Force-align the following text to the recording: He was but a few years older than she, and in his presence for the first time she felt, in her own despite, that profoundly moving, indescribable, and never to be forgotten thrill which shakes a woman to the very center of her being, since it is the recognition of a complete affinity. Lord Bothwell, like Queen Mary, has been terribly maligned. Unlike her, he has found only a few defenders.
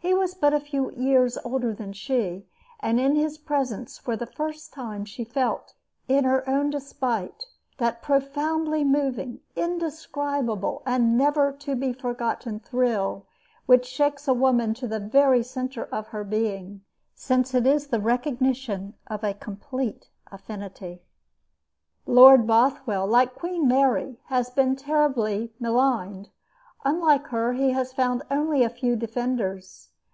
He 0.00 0.12
was 0.12 0.34
but 0.34 0.52
a 0.52 0.60
few 0.60 0.90
years 0.92 1.38
older 1.46 1.72
than 1.72 1.94
she, 1.94 2.46
and 2.80 3.00
in 3.00 3.16
his 3.16 3.38
presence 3.38 3.96
for 3.96 4.16
the 4.18 4.26
first 4.26 4.70
time 4.70 5.06
she 5.06 5.24
felt, 5.24 5.72
in 6.08 6.24
her 6.24 6.46
own 6.46 6.68
despite, 6.68 7.42
that 7.78 8.02
profoundly 8.02 8.84
moving, 8.84 9.40
indescribable, 9.56 10.82
and 10.84 11.16
never 11.16 11.52
to 11.52 11.74
be 11.74 11.94
forgotten 11.94 12.60
thrill 12.60 13.26
which 13.64 13.86
shakes 13.86 14.28
a 14.28 14.34
woman 14.34 14.74
to 14.74 14.86
the 14.86 15.00
very 15.00 15.42
center 15.42 15.84
of 15.86 16.08
her 16.08 16.22
being, 16.22 16.82
since 17.14 17.54
it 17.54 17.66
is 17.66 17.86
the 17.86 18.00
recognition 18.00 18.92
of 19.06 19.24
a 19.24 19.32
complete 19.32 20.10
affinity. 20.30 21.00
Lord 22.04 22.46
Bothwell, 22.46 23.06
like 23.06 23.34
Queen 23.34 23.66
Mary, 23.66 24.20
has 24.26 24.50
been 24.50 24.76
terribly 24.76 25.54
maligned. 25.58 26.28
Unlike 26.84 27.28
her, 27.28 27.54
he 27.54 27.70
has 27.70 27.94
found 27.94 28.22
only 28.30 28.62
a 28.62 28.68
few 28.68 28.96
defenders. 28.96 29.88